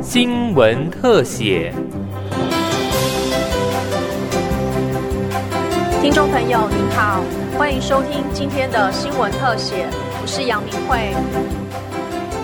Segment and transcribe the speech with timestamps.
[0.00, 1.72] 新闻特写。
[6.02, 7.22] 听众朋友您好，
[7.56, 9.86] 欢迎收听今天的新闻特写，
[10.20, 11.14] 我是杨明慧。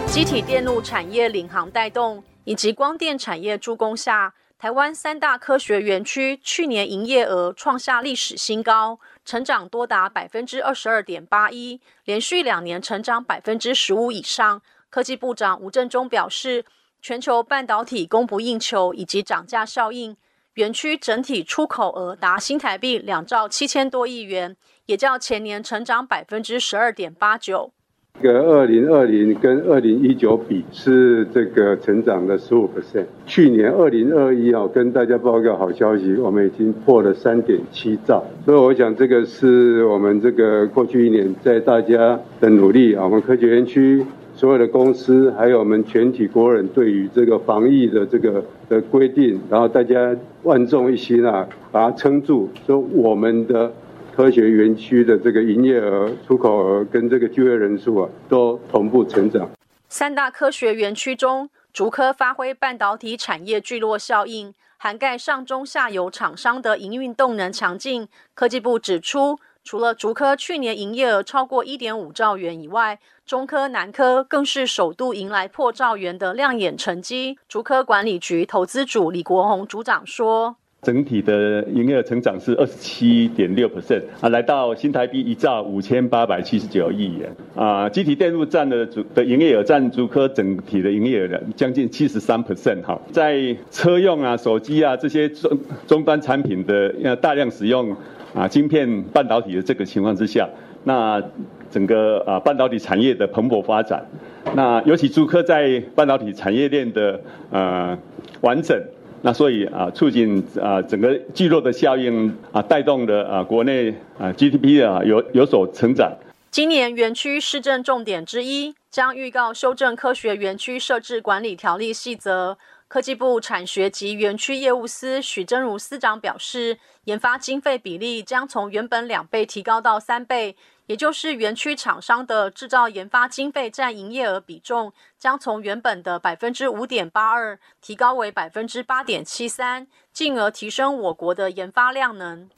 [0.07, 14.63] 机体电路产业领航带动，以及光电产业助攻下，台湾三大科学园区去年营业额创下历史新高，成长多达百分之二十二点八一，连续两年成长百分之十五以上。
[14.89, 16.65] 科技部长吴振中表示，
[17.03, 20.17] 全球半导体供不应求以及涨价效应，
[20.55, 27.75] 园区整体出口额达新台币两兆七千多亿元，也较前年成长百分之十二点八九。
[28.23, 33.05] 这个二零二零跟二零一九比是这个成长的十五 percent。
[33.27, 38.25] 去年二零二一啊，跟大家报告好消息，我们已经破了三点七兆。
[38.47, 44.03] 所以我想这个是我们这个过去一年在大家的努力啊，我们科学园区
[44.35, 53.71] 所有的公司，还有我们全体国人对于这个防疫的这个的规定，然后大家万众一心啊，把它撑住，说我们的。
[54.17, 59.47] 科学园区的这个营业额、出口额跟这个就业人数啊，都同步成长。
[59.91, 68.09] 三大科学园区中，竹科发挥半导体产业聚落效应，涵盖上中下游厂商的营运动能强劲。
[68.33, 77.39] 科技部指出，除了竹科去年营业额超过一点五兆元以外，中科、南科更是首度迎来破兆元的亮眼成绩。
[77.47, 80.57] 竹科管理局投资组李国宏组长说。
[80.83, 87.89] 整体的营业额成长是二十七点六 percent 啊，来到新台币一兆五千八百七十九亿元啊。
[87.89, 93.01] 集体电路占的主的营业额占主科整体的营业额的将近七十三 percent 哈。
[93.11, 97.97] 在车用啊、手机啊这些终终端产品的要大量使用
[98.33, 100.49] 啊晶片半导体的这个情况之下，
[100.85, 101.21] 那
[101.69, 104.07] 整个啊半导体产业的蓬勃发展，
[104.55, 107.99] 那尤其主科在半导体产业链的呃
[108.43, 108.81] 完整。
[109.27, 116.13] 那所以啊，促进啊整个聚落的效应啊，带动的啊国内啊 GDP 啊有有所成长。
[116.53, 122.57] 今年园区市政重点之一，将预告修正科学园区设置管理条例细则。
[122.89, 130.57] 科技部产学及园区业务司许真如司长表示，研发经费比例将从原本两倍提高到三倍。
[130.87, 142.49] 也就是园区厂商的制造研发经费占营业额比重，将从原本的百分之五点八二提高为百分之八点七三，进而提升我国的研发量能。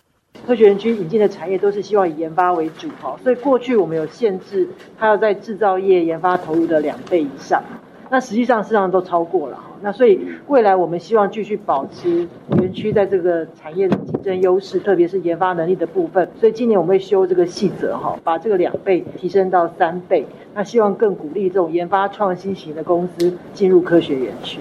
[0.46, 4.68] 科学园区引进的产业都是希望以研发为主，哈，所以过去我们有限制，
[4.98, 7.64] 它要在制造业研发投入的两倍以上。
[8.10, 12.26] 那实际上市场都超过了哈，那所以未来我们希望继续保持
[12.56, 16.30] 园区在这个产业的竞争优势，特别是研发能力的部分。
[16.40, 20.26] 所以今年我们会修这个细则哈，把这个两倍提升到三倍。
[20.54, 24.58] 那希望更鼓励这种研发创新型的公司进入科学园区。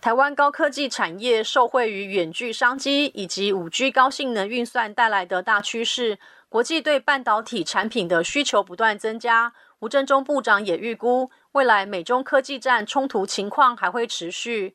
[0.00, 9.52] 台湾高科技产业受惠于远距商机以及五 G 高性能运算带来的大趋势，国际对半导体产品的需求不断增加。
[9.80, 11.30] 吴振中部长也预估。
[11.52, 14.74] 未来美中科技战冲突情况还会持续。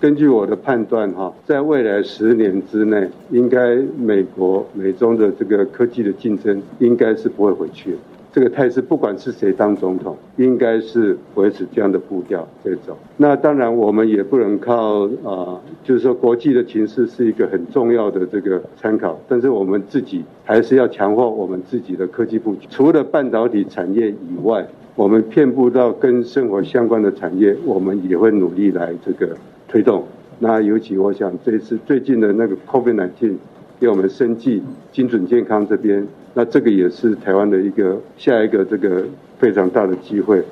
[0.00, 7.96] 根据我的判断，哈，在未来十年之内，应该美国美中的这个科技的竞争应该是不会回去。
[8.36, 12.94] 这个态势，不管是谁当总统，应该是维持这样的步调在走。
[13.16, 22.66] 那当然，我们也不能靠啊，就是说国际的情势是一个很重要的这个参考，但是我们自己还是要强化我们自己的科技布局。
[22.68, 24.68] 除了半导体产业以外。
[24.96, 29.36] 我们遍布到跟生活相关的产业，我们也会努力来这个
[29.68, 30.02] 推动。
[30.38, 33.34] 那尤其我想，这次最近的那个 COVID-19，
[33.78, 36.08] 给我们生计、精准健康这边，
[36.38, 39.06] 那这个也是台湾的一个下一个这个
[39.38, 40.44] 非常大的机会。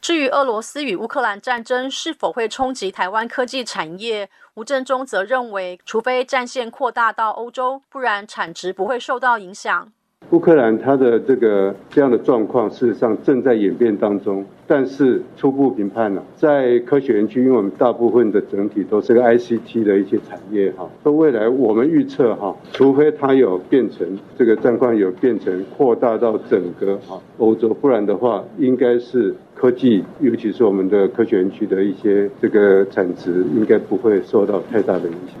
[0.00, 9.92] 至于俄罗斯与乌克兰战争是否会冲击台湾科技产业，吴振中则认为，除非战线扩大到欧洲，不然产值不会受到影响。
[10.30, 14.44] 乌克兰它的这个这样的状况，事实上正在演变当中。
[14.64, 24.06] 但是初步评判呢，在科学园区，因为我们大部分的整体都是个 ICT 的一些产业哈，说未来我们预测哈，除非它有变成
[24.38, 35.40] 这个战况有变成扩大到整个哈欧洲，不然的话，应该是科技，尤其是我们的科学园区的一些这个产值，应该不会受到太大的影响。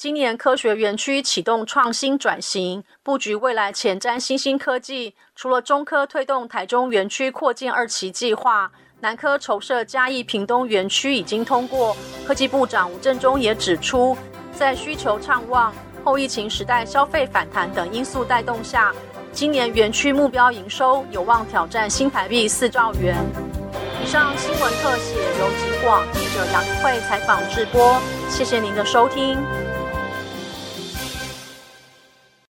[0.00, 5.14] 今年科学园区启动创新转型，布局未来前瞻新兴科技。
[5.36, 11.94] 除了中科推动台中园区扩建二期计划，南科筹设嘉义屏东园区已经通过。
[12.26, 14.16] 科技部长吴振中也指出，
[14.54, 15.70] 在需求畅旺、
[16.02, 18.94] 后疫情时代消费反弹等因素带动下，
[19.32, 23.14] 今年园区目标营收有望挑战新台币四兆元。
[24.02, 28.00] 以上新闻特写由吉广记者杨慧采访直播，
[28.30, 29.36] 谢谢您的收听。